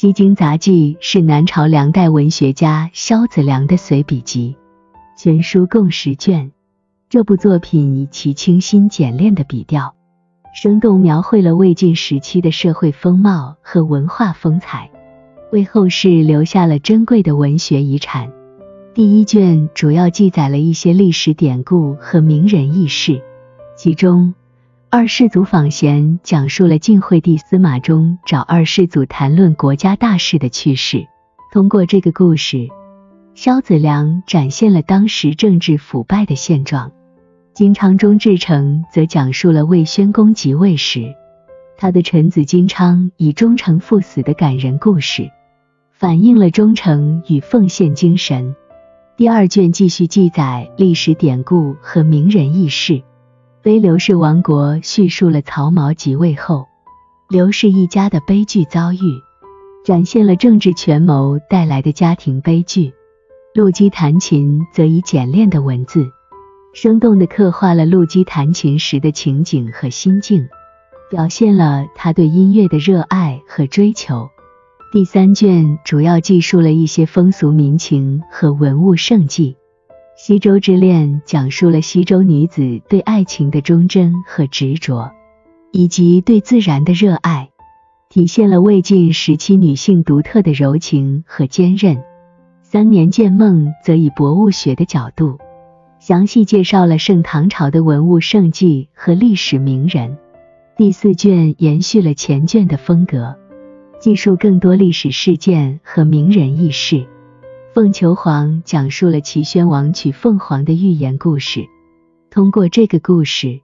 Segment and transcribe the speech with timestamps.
[0.00, 4.56] 西京杂记》是南朝梁代文学家萧子良的随笔集，
[5.16, 6.52] 全书共十卷。
[7.08, 9.96] 这部作品以其清新简练的笔调，
[10.54, 14.88] 生动描绘了魏晋时期的社会风貌和文化风采，
[15.50, 18.30] 为后世留下了珍贵的文学遗产。
[18.94, 23.20] 第一卷主要记载了一些历史典故和名人轶事，
[23.76, 24.32] 其中。
[24.90, 31.06] 二世祖访贤讲述了晋惠帝司马衷找二世祖谈论国家大事的趣事。
[31.52, 32.68] 通过这个故事，
[33.34, 36.90] 萧子良展现了当时政治腐败的现状。
[37.52, 41.14] 金昌中至诚则讲述了魏宣公即位时，
[41.76, 45.30] 他的臣子金昌以忠诚赴死的感人故事，
[45.92, 48.56] 反映了忠诚与奉献精神。
[49.18, 53.02] 第二卷继续记载历史典故和名人轶事。
[53.68, 56.66] 非刘氏王国叙述了曹髦即位后
[57.28, 59.20] 刘氏一家的悲剧遭遇，
[59.84, 62.94] 展现了政治权谋带来的家庭悲剧。
[63.52, 66.10] 陆机弹琴则以简练的文字，
[66.72, 70.48] 生动地刻画了陆机弹琴时的情景和心境，
[71.10, 74.30] 表现了他对音乐的热爱和追求。
[74.94, 79.57] 第三卷主要记述了一些风俗民情和文物盛迹。
[80.20, 85.12] 西周之恋讲述了西周女子对爱情的忠贞和执着，
[85.70, 87.50] 以及对自然的热爱，
[88.08, 92.02] 体现了魏晋时期女性独特的柔情和坚韧。
[92.62, 95.38] 三年见梦则以博物学的角度，
[96.00, 100.18] 详细介绍了盛唐朝的文物盛迹和历史名人。
[100.76, 103.36] 第四卷延续了前卷的风格，
[104.00, 107.06] 记述更多历史事件和名人轶事。
[107.78, 111.68] 凤求凰讲述了齐宣王娶凤凰的寓言故事。
[112.28, 113.60] 通过这个故事，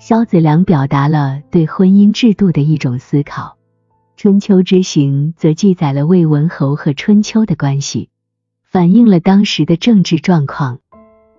[0.00, 3.56] 萧子良表达了对婚姻制度的一种思考。
[4.16, 8.08] 春秋之行则记载了魏文侯和春秋的关系，
[8.64, 10.80] 反映了当时的政治状况。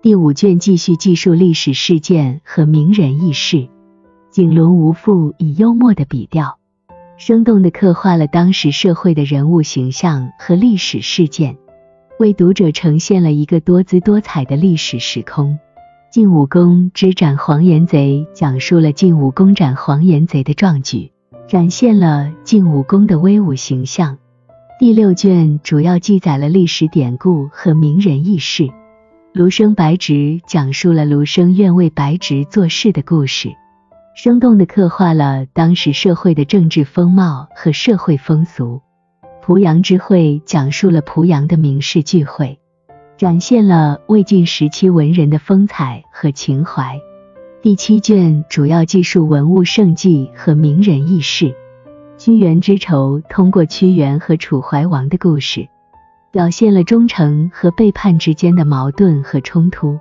[0.00, 3.68] 第五卷继续记述历史事件和名人轶事。
[4.30, 6.58] 景龙无父以幽默的笔调，
[7.18, 11.58] 生动地刻画了当时社会的人物形象和历史事件。
[12.18, 15.58] 为读者呈现了一个多姿多彩的历史时空。
[16.10, 21.12] 晋武公之斩黄颜贼讲述了晋武公斩黄颜贼的壮举，
[21.46, 24.16] 展现了晋武公的威武形象。
[24.80, 28.70] 第六卷主要记载了历史典故和名人轶事。
[29.34, 33.50] 卢生白直讲述了卢生愿为白直做事的故事，
[34.14, 38.80] 生动地刻画了当时社会的政治风貌和社会风俗。
[39.46, 42.58] 濮阳之会讲述了濮阳的名士聚会，
[43.16, 46.98] 展现了魏晋时期文人的风采和情怀。
[47.62, 51.54] 第七卷主要记述文物盛迹和名人轶事。
[52.18, 55.68] 屈原之仇通过屈原和楚怀王的故事，
[56.32, 60.00] 表现了忠诚和背叛之间的矛盾和冲突。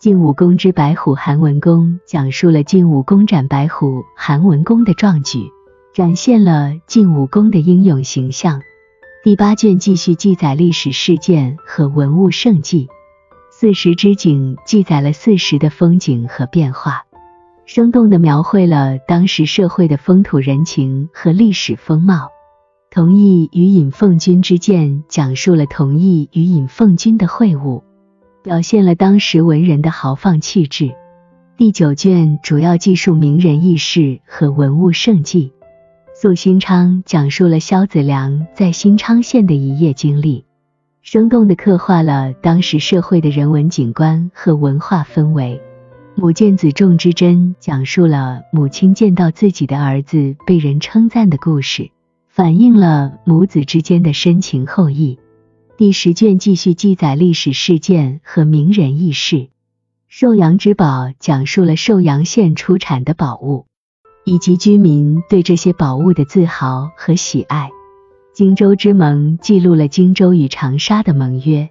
[0.00, 5.50] 晋武公之白虎韩文公讲述了晋武公斩白虎韩文公的壮举，
[5.92, 8.62] 展现了晋武公的英勇形象。
[9.28, 12.88] 第八卷继续记载历史事件和文物盛迹。
[13.50, 17.04] 四时之景记载了四时的风景和变化，
[17.66, 22.30] 生动地描绘了当时社会的风土人情和历史风貌。
[22.90, 27.82] 同义与尹奉君之见讲述了同义与尹奉君的会晤，
[28.42, 30.94] 表现了当时文人的豪放气质。
[31.58, 35.52] 第九卷主要记述名人轶事和文物盛迹。
[36.20, 40.44] 宿新昌讲述了萧子良在新昌县的一夜经历，
[41.00, 45.62] 生动地刻画了当时社会的人文景观和文化氛围。
[46.16, 51.92] 母见子重之真讲述了母亲见到自己的儿子被人称赞的故事，
[52.26, 55.20] 反映了母子之间的深情厚谊。
[55.76, 59.50] 第十卷继续记载历史事件和名人轶事。
[60.08, 63.67] 寿阳之宝讲述了寿阳县出产的宝物。
[64.28, 67.70] 以及居民对这些宝物的自豪和喜爱。
[68.34, 71.70] 荆州之盟记录了荆州与长沙的盟约，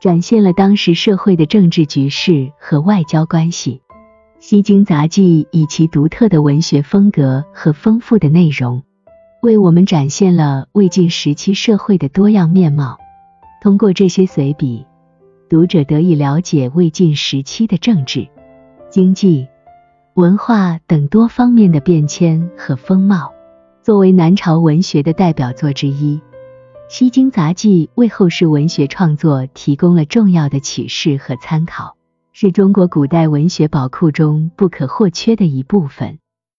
[0.00, 3.82] 展现了当时社会的政治局势和外交关系。
[4.38, 8.84] 西京杂记以其独特的文学风格和丰富的内容，
[9.42, 12.96] 为我们展现了魏晋时期社会的多样面貌。
[13.60, 14.86] 通过这些随笔，
[15.50, 18.28] 读者得以了解魏晋时期的政治、
[18.88, 19.48] 经济。
[20.18, 23.32] 文化等多方面的变迁和风貌，
[23.84, 26.16] 作为南朝文学的代表作之一，
[26.88, 31.94] 《西京杂记》为后世文学创作提供了重要的启示和参考，
[32.32, 36.18] 是中国古代文学宝库中不可或缺的一部分。